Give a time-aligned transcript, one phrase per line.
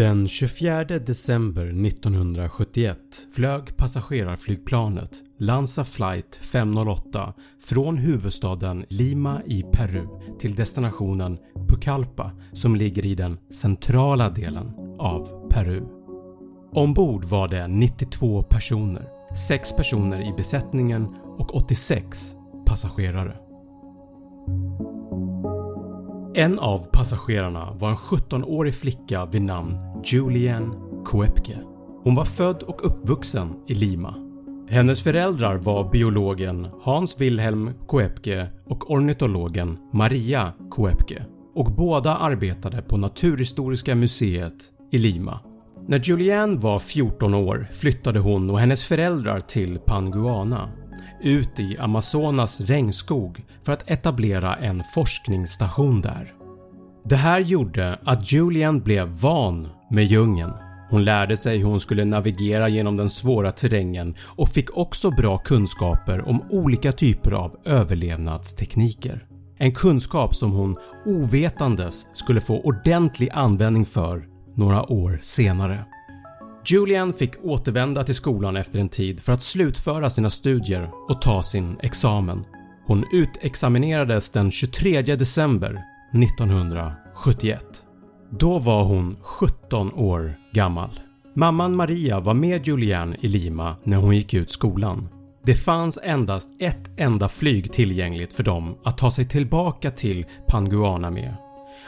[0.00, 2.96] Den 24 december 1971
[3.32, 10.06] flög passagerarflygplanet Lanza flight 508 från huvudstaden Lima i Peru
[10.38, 11.38] till destinationen
[11.68, 15.82] Pucallpa som ligger i den centrala delen av Peru.
[16.72, 19.08] Ombord var det 92 personer,
[19.48, 21.08] 6 personer i besättningen
[21.38, 22.34] och 86
[22.66, 23.49] passagerare.
[26.34, 31.58] En av passagerarna var en 17-årig flicka vid namn Julian Koepke.
[32.04, 34.14] Hon var född och uppvuxen i Lima.
[34.68, 42.96] Hennes föräldrar var biologen Hans Wilhelm Koepke och ornitologen Maria Koepke och båda arbetade på
[42.96, 44.54] Naturhistoriska museet
[44.92, 45.40] i Lima.
[45.88, 50.68] När Julianne var 14 år flyttade hon och hennes föräldrar till Panguana
[51.22, 56.32] ut i Amazonas regnskog för att etablera en forskningsstation där.
[57.04, 60.52] Det här gjorde att Julian blev van med djungeln.
[60.90, 65.38] Hon lärde sig hur hon skulle navigera genom den svåra terrängen och fick också bra
[65.38, 69.24] kunskaper om olika typer av överlevnadstekniker.
[69.58, 74.24] En kunskap som hon ovetandes skulle få ordentlig användning för
[74.56, 75.84] några år senare.
[76.70, 81.42] Julian fick återvända till skolan efter en tid för att slutföra sina studier och ta
[81.42, 82.44] sin examen.
[82.86, 85.82] Hon utexaminerades den 23 december
[86.12, 87.64] 1971.
[88.30, 91.00] Då var hon 17 år gammal.
[91.36, 95.08] Mamman Maria var med Julian i Lima när hon gick ut skolan.
[95.44, 101.10] Det fanns endast ett enda flyg tillgängligt för dem att ta sig tillbaka till Panguana
[101.10, 101.34] med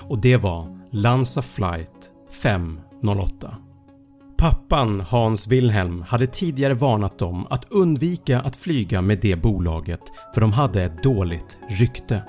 [0.00, 2.10] och det var Lanza flight
[2.42, 3.56] 508.
[4.42, 10.00] Pappan Hans Wilhelm hade tidigare varnat dem att undvika att flyga med det bolaget
[10.34, 12.22] för de hade ett dåligt rykte.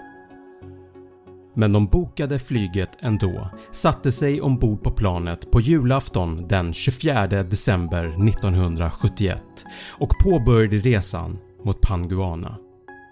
[1.55, 8.27] Men de bokade flyget ändå, satte sig ombord på planet på julafton den 24 december
[8.27, 9.43] 1971
[9.89, 12.57] och påbörjade resan mot Panguana.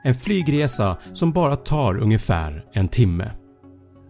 [0.03, 3.31] En flygresa som bara tar ungefär en timme.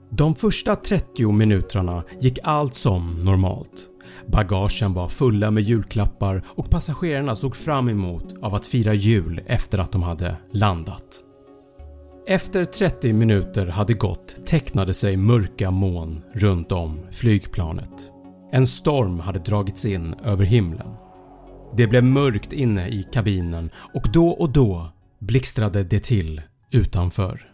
[0.09, 3.90] De första 30 minuterna gick allt som normalt.
[4.27, 9.77] Bagagen var fulla med julklappar och passagerarna såg fram emot av att fira jul efter
[9.77, 11.19] att de hade landat.
[12.27, 18.11] Efter 30 minuter hade gått tecknade sig mörka moln runt om flygplanet.
[18.51, 20.87] En storm hade dragits in över himlen.
[21.77, 26.41] Det blev mörkt inne i kabinen och då och då blixtrade det till
[26.71, 27.50] utanför.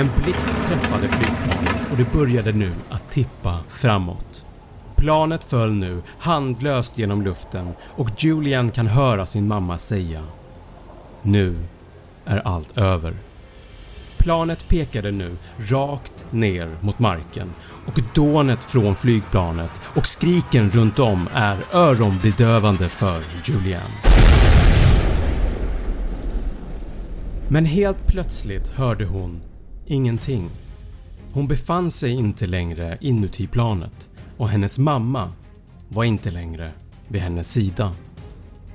[0.00, 4.44] En blixt träffade flygplanet och det började nu att tippa framåt.
[4.96, 10.22] Planet föll nu handlöst genom luften och Julian kan höra sin mamma säga
[11.22, 11.56] “Nu
[12.24, 13.14] är allt över”.
[14.18, 17.52] Planet pekade nu rakt ner mot marken
[17.86, 23.90] och dånet från flygplanet och skriken runt om är öronbedövande för Julian.
[27.48, 29.40] Men helt plötsligt hörde hon
[29.90, 30.50] ingenting.
[31.32, 35.32] Hon befann sig inte längre inuti planet och hennes mamma
[35.88, 36.70] var inte längre
[37.08, 37.92] vid hennes sida.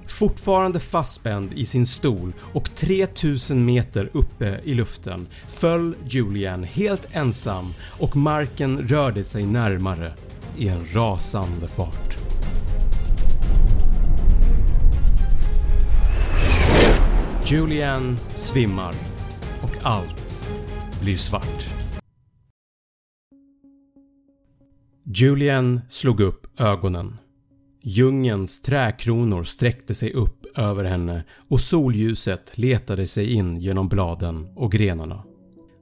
[0.07, 7.73] Fortfarande fastspänd i sin stol och 3000 meter uppe i luften föll Julian helt ensam
[7.99, 10.13] och marken rörde sig närmare
[10.57, 12.17] i en rasande fart.
[17.45, 18.95] Julian svimmar
[19.61, 20.34] och allt
[21.05, 21.67] blir svart.
[25.16, 27.17] Julian slog upp ögonen.
[27.83, 34.71] Djungens trädkronor sträckte sig upp över henne och solljuset letade sig in genom bladen och
[34.71, 35.23] grenarna.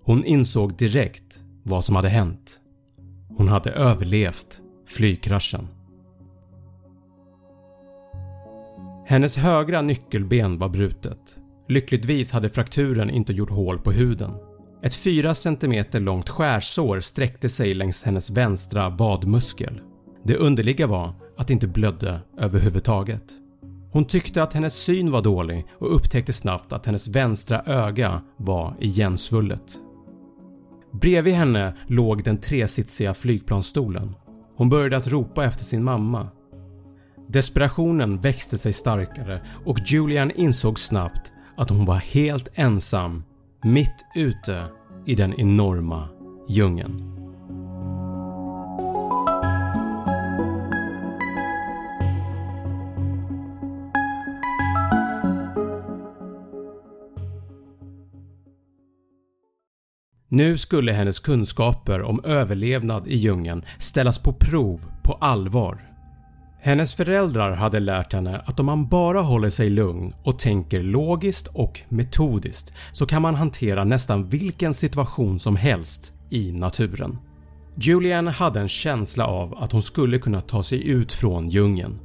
[0.04, 2.60] Hon insåg direkt vad som hade hänt.
[3.38, 5.68] Hon hade överlevt flygkraschen.
[9.08, 11.38] Hennes högra nyckelben var brutet.
[11.68, 14.32] Lyckligtvis hade frakturen inte gjort hål på huden.
[14.84, 19.82] Ett 4 cm långt skärsår sträckte sig längs hennes vänstra vadmuskel.
[20.24, 23.24] Det underliga var att det inte blödde överhuvudtaget.
[23.92, 28.76] Hon tyckte att hennes syn var dålig och upptäckte snabbt att hennes vänstra öga var
[28.80, 29.78] igensvullet.
[31.02, 34.16] Bredvid henne låg den tresitsiga flygplansstolen.
[34.58, 36.28] Hon började att ropa efter sin mamma.
[37.30, 43.24] Desperationen växte sig starkare och Julian insåg snabbt att hon var helt ensam
[43.64, 44.66] mitt ute
[45.06, 46.10] i den enorma
[46.50, 47.14] djungeln.
[60.30, 65.93] Nu skulle hennes kunskaper om överlevnad i djungeln ställas på prov på allvar.
[66.66, 71.48] Hennes föräldrar hade lärt henne att om man bara håller sig lugn och tänker logiskt
[71.48, 77.18] och metodiskt så kan man hantera nästan vilken situation som helst i naturen.
[77.76, 82.00] Julian hade en känsla av att hon skulle kunna ta sig ut från djungeln.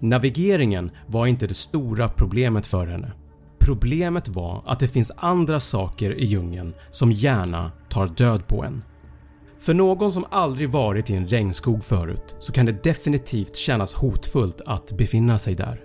[0.00, 3.12] Navigeringen var inte det stora problemet för henne.
[3.60, 8.82] Problemet var att det finns andra saker i djungeln som gärna tar död på en.
[9.62, 14.60] För någon som aldrig varit i en regnskog förut så kan det definitivt kännas hotfullt
[14.66, 15.80] att befinna sig där.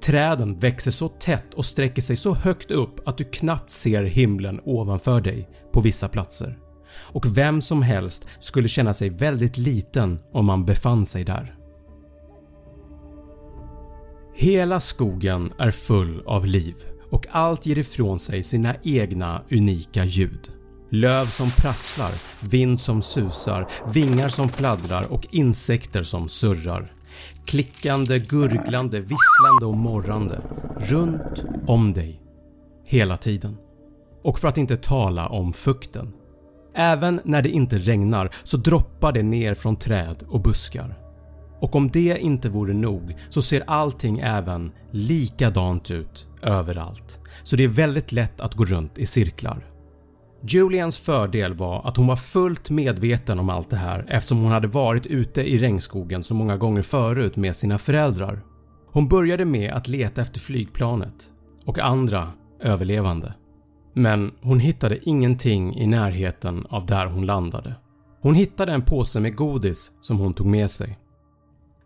[0.00, 4.60] Träden växer så tätt och sträcker sig så högt upp att du knappt ser himlen
[4.64, 6.58] ovanför dig på vissa platser
[7.12, 11.54] och vem som helst skulle känna sig väldigt liten om man befann sig där.
[14.34, 16.74] Hela skogen är full av liv
[17.10, 20.50] och allt ger ifrån sig sina egna unika ljud.
[20.94, 22.10] Löv som prasslar,
[22.40, 26.92] vind som susar, vingar som fladdrar och insekter som surrar.
[27.44, 30.40] Klickande, gurglande, visslande och morrande
[30.76, 32.22] runt om dig
[32.84, 33.56] hela tiden.
[34.24, 36.12] Och för att inte tala om fukten.
[36.74, 40.98] Även när det inte regnar så droppar det ner från träd och buskar.
[41.60, 47.64] Och om det inte vore nog så ser allting även likadant ut överallt så det
[47.64, 49.71] är väldigt lätt att gå runt i cirklar.
[50.44, 54.68] Julians fördel var att hon var fullt medveten om allt det här eftersom hon hade
[54.68, 58.42] varit ute i regnskogen så många gånger förut med sina föräldrar.
[58.92, 61.14] Hon började med att leta efter flygplanet
[61.66, 62.28] och andra
[62.60, 63.34] överlevande.
[63.94, 67.74] Men hon hittade ingenting i närheten av där hon landade.
[68.20, 70.98] Hon hittade en påse med godis som hon tog med sig.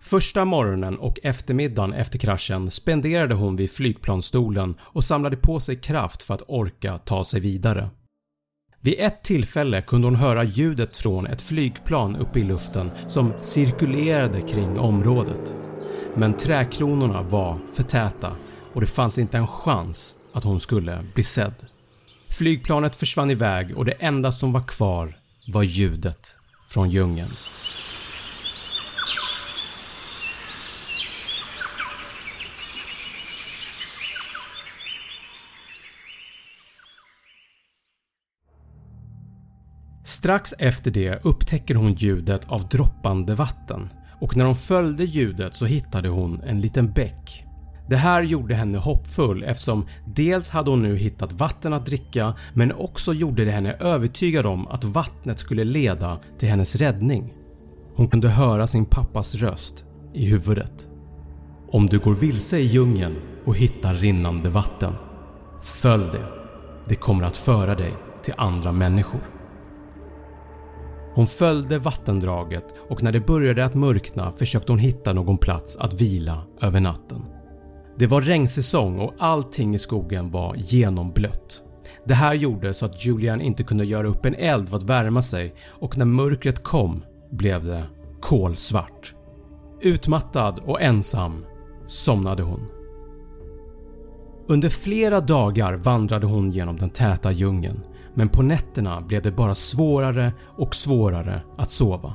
[0.00, 6.22] Första morgonen och eftermiddagen efter kraschen spenderade hon vid flygplansstolen och samlade på sig kraft
[6.22, 7.90] för att orka ta sig vidare.
[8.86, 14.40] Vid ett tillfälle kunde hon höra ljudet från ett flygplan uppe i luften som cirkulerade
[14.40, 15.54] kring området.
[16.14, 18.36] Men trädkronorna var för täta
[18.74, 21.66] och det fanns inte en chans att hon skulle bli sedd.
[22.28, 26.36] Flygplanet försvann iväg och det enda som var kvar var ljudet
[26.68, 27.30] från djungeln.
[40.06, 43.88] Strax efter det upptäcker hon ljudet av droppande vatten
[44.20, 47.44] och när hon följde ljudet så hittade hon en liten bäck.
[47.88, 52.72] Det här gjorde henne hoppfull eftersom dels hade hon nu hittat vatten att dricka men
[52.72, 57.32] också gjorde det henne övertygad om att vattnet skulle leda till hennes räddning.
[57.94, 60.88] Hon kunde höra sin pappas röst i huvudet.
[61.72, 64.92] “Om du går vilse i djungeln och hittar rinnande vatten,
[65.62, 66.26] följ det.
[66.88, 69.35] Det kommer att föra dig till andra människor.”
[71.16, 76.00] Hon följde vattendraget och när det började att mörkna försökte hon hitta någon plats att
[76.00, 77.24] vila över natten.
[77.98, 81.62] Det var regnsäsong och allting i skogen var genomblött.
[82.04, 85.22] Det här gjorde så att Julian inte kunde göra upp en eld för att värma
[85.22, 87.82] sig och när mörkret kom blev det
[88.20, 89.14] kolsvart.
[89.80, 91.44] Utmattad och ensam
[91.87, 92.68] somnade hon.
[94.49, 97.80] Under flera dagar vandrade hon genom den täta djungeln
[98.16, 102.14] men på nätterna blev det bara svårare och svårare att sova.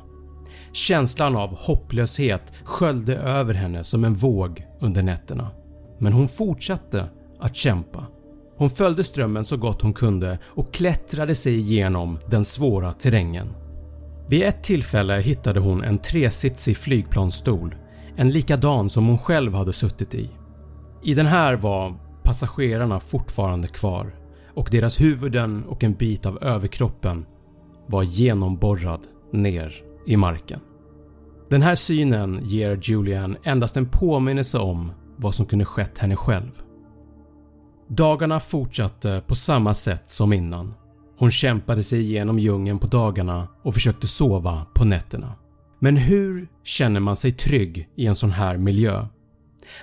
[0.74, 5.51] Känslan av hopplöshet sköljde över henne som en våg under nätterna.
[6.00, 8.05] Men hon fortsatte att kämpa.
[8.58, 13.48] Hon följde strömmen så gott hon kunde och klättrade sig igenom den svåra terrängen.
[14.27, 17.75] Vid ett tillfälle hittade hon en tresitsig flygplansstol,
[18.15, 20.29] en likadan som hon själv hade suttit i.
[21.03, 21.93] I den här var
[22.24, 24.21] passagerarna fortfarande kvar
[24.53, 27.25] och deras huvuden och en bit av överkroppen
[27.88, 29.74] var genomborrad ner
[30.08, 30.60] i marken.
[31.50, 36.51] Den här synen ger Julian endast en påminnelse om vad som kunde skett henne själv.
[37.89, 40.74] Dagarna fortsatte på samma sätt som innan.
[41.17, 45.36] Hon kämpade sig igenom djungeln på dagarna och försökte sova på nätterna.
[45.79, 49.08] Men hur känner man sig trygg i en sån här miljö?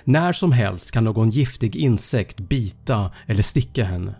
[0.03, 4.15] När som helst kan någon giftig insekt bita eller sticka henne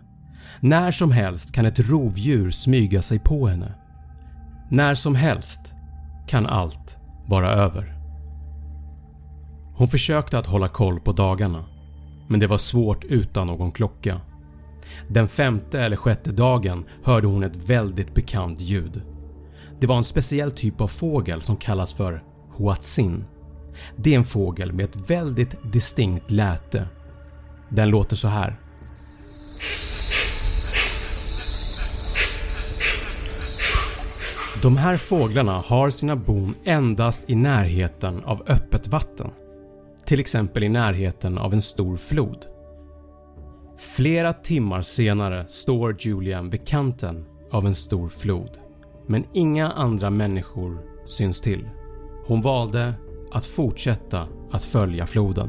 [0.60, 3.74] när som helst kan ett rovdjur smyga sig på henne.
[4.70, 5.74] När som helst
[6.26, 7.96] kan allt vara över.
[9.76, 11.64] Hon försökte att hålla koll på dagarna
[12.30, 14.20] men det var svårt utan någon klocka.
[15.08, 19.02] Den femte eller sjätte dagen hörde hon ett väldigt bekant ljud.
[19.80, 22.22] Det var en speciell typ av fågel som kallas för
[22.56, 23.24] huatzin.
[23.96, 26.88] Det är en fågel med ett väldigt distinkt läte.
[27.68, 28.60] Den låter så här.
[34.62, 39.30] De här fåglarna har sina bon endast i närheten av öppet vatten,
[40.04, 42.46] till exempel i närheten av en stor flod.
[43.96, 48.50] Flera timmar senare står Julian vid kanten av en stor flod
[49.06, 51.68] men inga andra människor syns till.
[52.26, 52.94] Hon valde
[53.32, 55.48] att fortsätta att följa floden.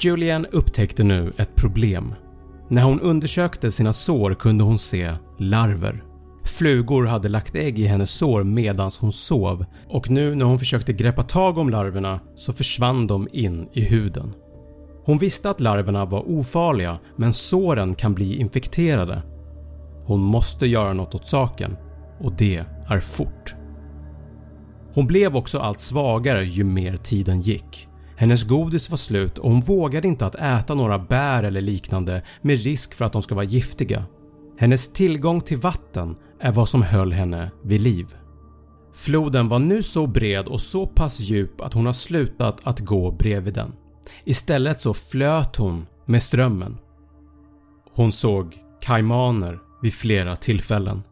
[0.00, 2.14] Julian upptäckte nu ett problem.
[2.68, 6.11] När hon undersökte sina sår kunde hon se larver.
[6.44, 10.92] Flugor hade lagt ägg i hennes sår medan hon sov och nu när hon försökte
[10.92, 14.34] greppa tag om larverna så försvann de in i huden.
[15.04, 19.22] Hon visste att larverna var ofarliga men såren kan bli infekterade.
[20.04, 21.76] Hon måste göra något åt saken
[22.20, 23.54] och det är fort.
[24.94, 27.88] Hon blev också allt svagare ju mer tiden gick.
[28.16, 32.62] Hennes godis var slut och hon vågade inte att äta några bär eller liknande med
[32.62, 34.04] risk för att de ska vara giftiga.
[34.62, 38.06] Hennes tillgång till vatten är vad som höll henne vid liv.
[38.94, 43.10] Floden var nu så bred och så pass djup att hon har slutat att gå
[43.10, 43.72] bredvid den.
[44.24, 46.78] Istället så flöt hon med strömmen.
[47.94, 51.02] Hon såg kaimaner vid flera tillfällen.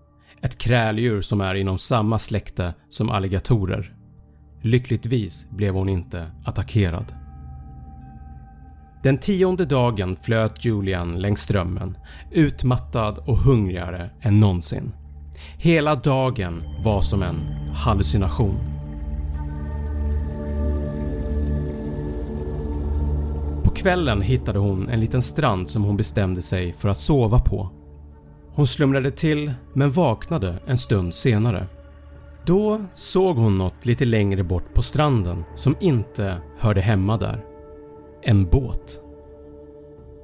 [0.40, 3.95] Ett kräldjur som är inom samma släkte som alligatorer.
[4.62, 7.20] Lyckligtvis blev hon inte attackerad.
[9.02, 11.99] Den tionde dagen flöt Julian längs strömmen,
[12.30, 14.92] utmattad och hungrigare än någonsin.
[15.57, 17.37] Hela dagen var som en
[17.75, 18.57] hallucination.
[23.64, 27.71] På kvällen hittade hon en liten strand som hon bestämde sig för att sova på.
[28.54, 31.66] Hon slumrade till men vaknade en stund senare.
[32.47, 37.50] Då såg hon något lite längre bort på stranden som inte hörde hemma där.
[38.23, 39.00] En båt.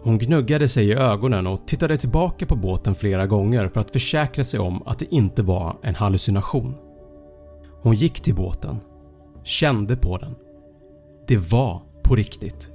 [0.03, 4.45] Hon gnuggade sig i ögonen och tittade tillbaka på båten flera gånger för att försäkra
[4.45, 6.75] sig om att det inte var en hallucination.
[7.83, 8.77] Hon gick till båten,
[9.45, 10.35] kände på den.
[11.29, 12.71] Det var på riktigt.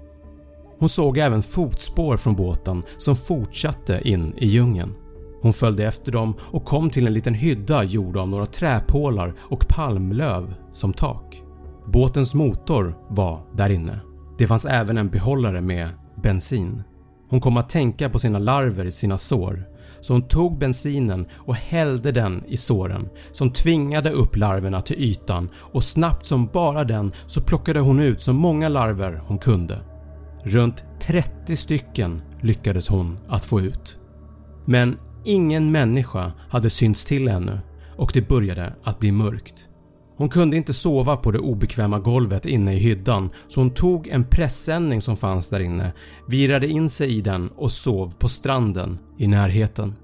[0.79, 4.95] Hon såg även fotspår från båten som fortsatte in i djungeln.
[5.41, 9.67] Hon följde efter dem och kom till en liten hydda gjord av några träpålar och
[9.67, 11.41] palmlöv som tak.
[11.85, 13.99] Båtens motor var där inne.
[14.41, 15.89] Det fanns även en behållare med
[16.23, 16.83] bensin.
[17.29, 19.63] Hon kom att tänka på sina larver i sina sår
[19.99, 25.49] så hon tog bensinen och hällde den i såren som tvingade upp larverna till ytan
[25.55, 29.79] och snabbt som bara den så plockade hon ut så många larver hon kunde.
[30.43, 33.99] Runt 30 stycken lyckades hon att få ut.
[34.65, 37.59] Men ingen människa hade synts till ännu
[37.97, 39.67] och det började att bli mörkt.
[40.21, 44.23] Hon kunde inte sova på det obekväma golvet inne i hyddan så hon tog en
[44.23, 45.93] pressändning som fanns där inne,
[46.27, 49.95] virade in sig i den och sov på stranden i närheten.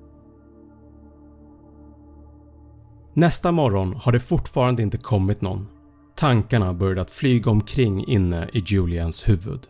[3.13, 5.67] Nästa morgon har det fortfarande inte kommit någon.
[6.15, 9.67] Tankarna började att flyga omkring inne i Julians huvud.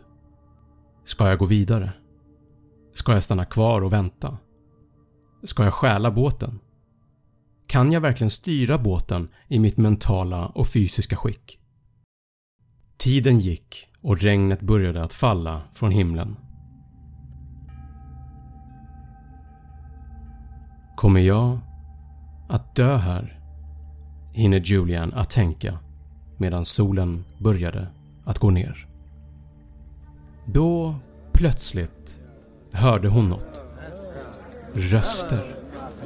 [1.04, 1.92] Ska jag gå vidare?
[2.94, 4.38] Ska jag stanna kvar och vänta?
[5.44, 6.58] Ska jag stjäla båten?
[7.68, 11.58] Kan jag verkligen styra båten i mitt mentala och fysiska skick?
[12.96, 16.36] Tiden gick och regnet började att falla från himlen.
[20.96, 21.58] Kommer jag
[22.48, 23.40] att dö här?
[24.32, 25.78] Hinner Julian att tänka
[26.36, 27.88] medan solen började
[28.24, 28.86] att gå ner.
[30.46, 30.94] Då
[31.32, 32.20] plötsligt
[32.72, 33.62] hörde hon något.
[34.74, 35.44] Röster.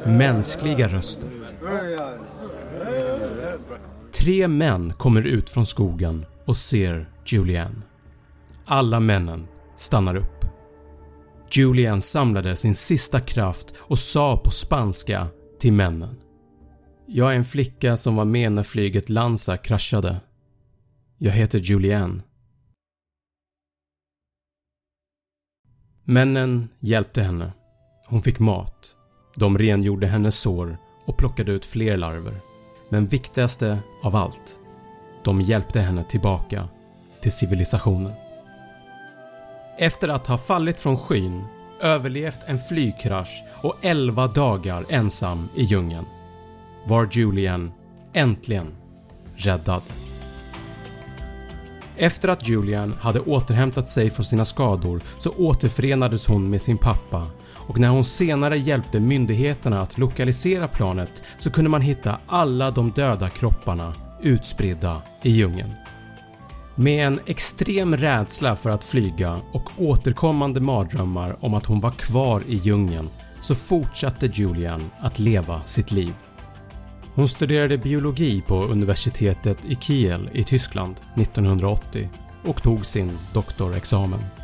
[0.07, 1.42] Mänskliga röster.
[4.23, 7.83] Tre män kommer ut från skogen och ser Julianne.
[8.65, 10.45] Alla männen stannar upp.
[11.51, 15.27] Julian samlade sin sista kraft och sa på spanska
[15.59, 16.21] till männen.
[17.07, 20.21] “Jag är en flicka som var med när flyget Lanza kraschade.
[21.19, 22.23] Jag heter Julianne.”
[26.05, 27.53] Männen hjälpte henne.
[28.09, 28.97] Hon fick mat.
[29.37, 32.52] De rengjorde hennes sår och plockade ut fler larver.
[32.93, 34.61] Men viktigaste av allt,
[35.25, 36.69] de hjälpte henne tillbaka
[37.21, 38.13] till civilisationen.
[39.79, 41.45] Efter att ha fallit från skyn,
[41.81, 46.07] överlevt en flygkrasch och 11 dagar ensam i djungeln
[46.87, 47.73] var Julian
[48.13, 48.77] äntligen
[49.37, 49.83] räddad.
[51.97, 57.27] Efter att Julian hade återhämtat sig från sina skador så återförenades hon med sin pappa
[57.67, 62.91] och när hon senare hjälpte myndigheterna att lokalisera planet så kunde man hitta alla de
[62.91, 65.73] döda kropparna utspridda i djungeln.
[66.75, 72.43] Med en extrem rädsla för att flyga och återkommande mardrömmar om att hon var kvar
[72.49, 76.15] i djungeln så fortsatte Julian att leva sitt liv.
[77.15, 82.09] Hon studerade biologi på universitetet i Kiel i Tyskland 1980
[82.45, 84.42] och tog sin doktorexamen.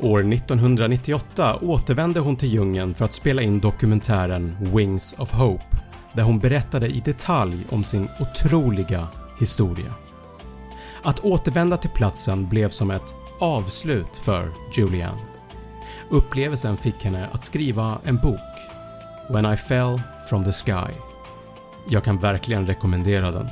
[0.00, 5.76] År 1998 återvände hon till djungeln för att spela in dokumentären “Wings of Hope”
[6.12, 9.08] där hon berättade i detalj om sin otroliga
[9.40, 9.94] historia.
[11.02, 15.20] Att återvända till platsen blev som ett avslut för Julianne.
[16.10, 18.40] Upplevelsen fick henne att skriva en bok
[19.30, 20.92] “When I fell from the sky”.
[21.88, 23.48] Jag kan verkligen rekommendera den.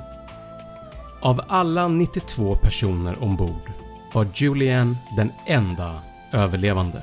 [1.20, 3.70] Av alla 92 personer ombord
[4.12, 6.00] var Julianne den enda
[6.34, 7.02] överlevande.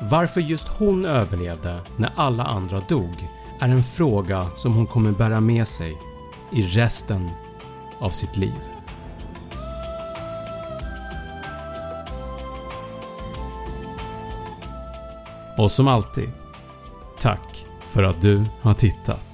[0.00, 3.28] Varför just hon överlevde när alla andra dog
[3.60, 5.98] är en fråga som hon kommer bära med sig
[6.52, 7.30] i resten
[7.98, 8.60] av sitt liv.
[15.58, 16.30] Och som alltid,
[17.18, 19.33] tack för att du har tittat.